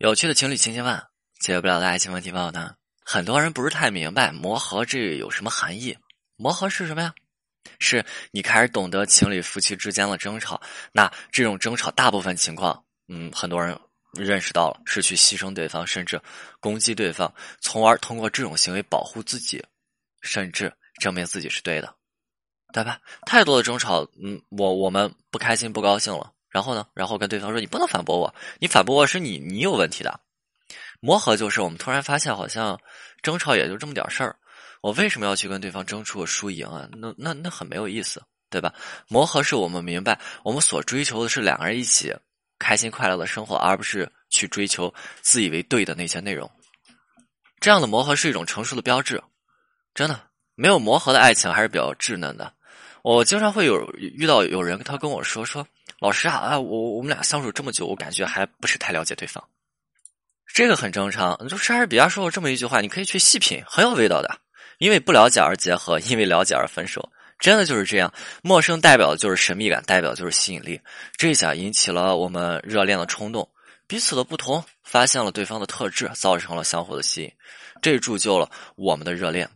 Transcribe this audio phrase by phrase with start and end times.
[0.00, 0.96] 有趣的情侣千千万，
[1.40, 2.74] 解决不了的爱情问题报呢？
[3.04, 5.94] 很多人不是太明白磨合这有什么含义。
[6.36, 7.14] 磨合是什么呀？
[7.80, 10.58] 是你开始懂得情侣夫妻之间的争吵。
[10.90, 13.78] 那这种争吵，大部分情况，嗯，很多人
[14.14, 16.18] 认识到了是去牺牲对方，甚至
[16.60, 17.30] 攻击对方，
[17.60, 19.62] 从而通过这种行为保护自己，
[20.22, 21.94] 甚至证明自己是对的，
[22.72, 22.98] 对吧？
[23.26, 26.32] 太多的争吵，嗯，我我们不开心不高兴了。
[26.50, 26.86] 然后呢？
[26.94, 30.20] 然后跟对方说：“你不能反驳我，你反驳我是你你有问题的。”
[31.00, 32.78] 磨合就是我们突然发现，好像
[33.22, 34.36] 争吵也就这么点事儿。
[34.82, 36.88] 我为什么要去跟对方争出个输赢啊？
[36.92, 38.74] 那那那很没有意思，对吧？
[39.08, 42.14] 磨合是我们明白，我们所追求的是两个人一起
[42.58, 44.92] 开心快乐的生活，而不是去追求
[45.22, 46.50] 自以为对的那些内容。
[47.60, 49.22] 这样的磨合是一种成熟的标志。
[49.94, 50.20] 真的，
[50.54, 52.52] 没有磨合的爱情还是比较稚嫩的。
[53.02, 55.66] 我经常会有遇到有人他跟我说说。
[55.98, 59.42] 老师啊啊，我我们俩相处这么久，我感觉还不是太了解对方，
[60.46, 61.36] 这个很正常。
[61.48, 64.40] 就莎士比亚说过这么一句话，你可以去细品，很有味道的。
[64.78, 67.06] 因为不了解而结合，因为了解而分手，
[67.38, 68.10] 真的就是这样。
[68.42, 70.80] 陌生代表的就是神秘感，代表就是吸引力。
[71.18, 73.46] 这下引起了我们热恋的冲动，
[73.86, 77.32] 彼此的不同，发现了对方的特质，造成了相互的吸引，
[77.82, 79.46] 这铸就了我们的热恋。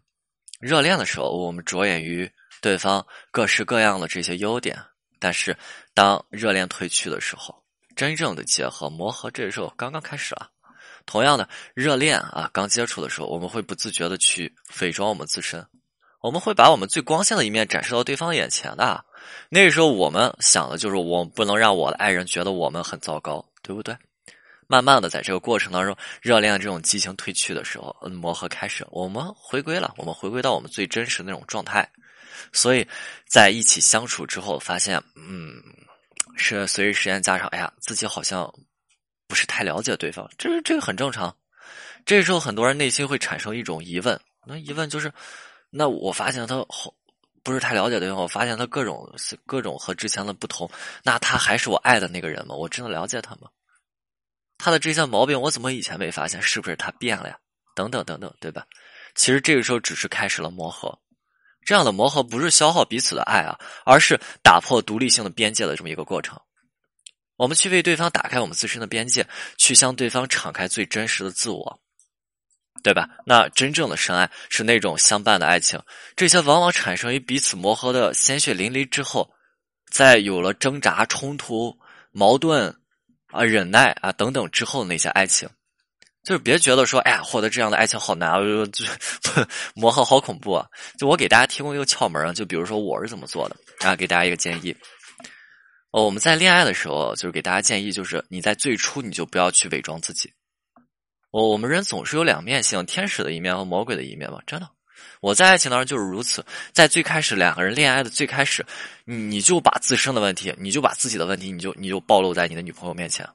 [0.60, 2.30] 热恋的时候，我们着眼于
[2.60, 4.78] 对方各式各样的这些优点。
[5.24, 5.56] 但是，
[5.94, 7.62] 当热恋褪去的时候，
[7.96, 10.50] 真正的结合磨合，这时候刚刚开始啊。
[11.06, 15.66] 同样的，热恋啊，刚接触的时候，我们会不自觉的去伪装我们自身，
[16.20, 19.02] 我们会把我们最光鲜的一面展示到对方眼前的。
[19.48, 23.96] 那时候，我们想的就是，我不能让我的爱人觉得我们很糟糕，对不对？
[24.66, 31.90] 慢慢的，在这个过程当中，热恋的这种激情褪去的时候，磨合开始，我们回归了，我们回归到我们最真实的那种状态。
[32.52, 32.86] 所以，
[33.28, 35.62] 在一起相处之后，发现，嗯，
[36.36, 38.52] 是随着时间加长，哎呀，自己好像
[39.26, 41.34] 不是太了解对方，这这个很正常。
[42.04, 45.12] 这时候，很多人内心会产生一种疑问，那疑问就是：
[45.70, 46.94] 那我发现他好
[47.42, 49.10] 不是太了解对方，我发现他各种
[49.46, 50.70] 各种和之前的不同，
[51.02, 52.54] 那他还是我爱的那个人吗？
[52.54, 53.48] 我真的了解他吗？
[54.58, 56.40] 他的这些毛病，我怎么以前没发现？
[56.40, 57.36] 是不是他变了呀？
[57.74, 58.64] 等等等等，对吧？
[59.14, 60.96] 其实这个时候只是开始了磨合。
[61.64, 66.38] 这样的磨合不是消耗彼此的爱啊，而是打破独立性的边界的这么一个过程。
[67.36, 69.26] 我们去为对方打开我们自身的边界，
[69.56, 71.80] 去向对方敞开最真实的自我，
[72.82, 73.08] 对吧？
[73.26, 75.80] 那真正的深爱是那种相伴的爱情，
[76.14, 79.28] 这些往往产生于彼此磨合的鲜血淋漓之后，
[79.90, 81.76] 在有了挣扎、冲突、
[82.12, 82.72] 矛盾
[83.32, 85.48] 啊、忍耐啊等等之后的那些爱情。
[86.24, 88.38] 就是别觉得说，哎呀，获得这样的爱情好难啊！
[88.72, 88.84] 就
[89.74, 90.66] 磨合好恐怖啊！
[90.98, 94.74] 就我给大家提供一个窍门啊，就比如说我是怎么做的啊，给大家一个建议。
[95.90, 100.32] 哦，我们在恋爱的时候，就是给大家建议，就是你在最初你就不要去伪装自己。
[101.30, 104.68] 哦我们人总是有两面性，天使的一面和魔鬼的一面嘛，真的。
[105.20, 108.64] 我在爱情当中就是如此，在最开始两个人恋爱的最开始，
[109.04, 113.28] 你就把自身的问题，你就把自己的问题，你就你就暴露在你的女朋友面前。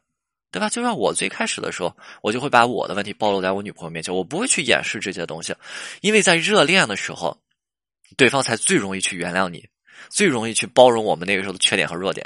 [0.51, 0.69] 对吧？
[0.69, 5.55] 就像我最开始的时候，我就会把我的问题暴露在我女朋友面前，我不会去掩饰这些东西，
[6.01, 7.39] 因为在热恋的时候，
[8.17, 9.67] 对方才最容易去原谅你，
[10.09, 12.25] 最容易去包容我们那个时候的缺点和弱点。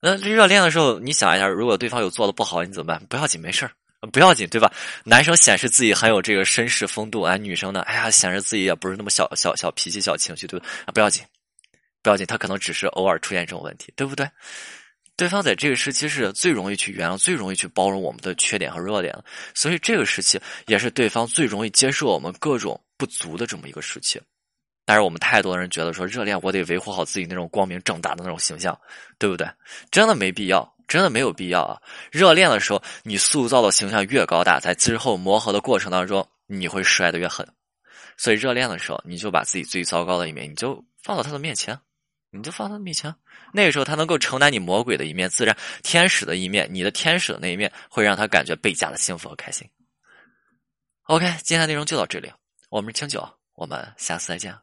[0.00, 3.06] 那热恋的时候，你想一下，如果对方有做的不好，你怎么办？
[3.06, 3.70] 不要紧，没事
[4.12, 4.70] 不要紧，对吧？
[5.04, 10.66] 男生显示自己很有这个绅士风度，哎，女生呢，哎呀，显示自己也不是那么小小小脾气、小情绪，对吧？
[10.84, 11.24] 啊，不要紧，
[12.02, 14.28] 不要紧，他可能只是偶尔出现这种问题，对不对？
[15.16, 19.16] 对方在这个时期是最容易去原谅、最容易去包容我们的缺点和弱点
[19.54, 24.20] 所以这个时期也是对方最容易接受我们各种不足的这么一个时期。
[24.84, 28.78] 但是我们太多人觉得说热恋我得维护好自己那种光明正大的那种形象，
[29.18, 29.48] 对不对？
[29.90, 31.80] 真的没必要，真的没有必要啊！
[32.10, 37.48] 热恋的时候你塑造的形象越高大，在之后磨合的过程当中你会摔得越狠。
[38.18, 41.78] 所以热恋的时候你就把自己最糟糕的一面你就放到他的面前。
[42.36, 43.14] 你就放他面前，
[43.52, 49.68] 那个时候他能够承担你魔鬼的一面，自然天使的一面，你的天使的那一面会让他感觉倍加的幸福和开心。
[51.04, 52.32] OK，今天内容就到这里，
[52.70, 54.54] 我们是清酒，我们下次再见。